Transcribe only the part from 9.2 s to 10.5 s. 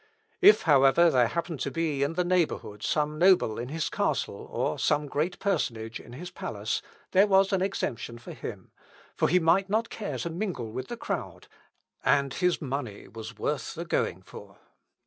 he might not care to